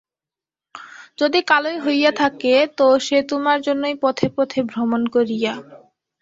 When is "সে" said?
2.99-3.17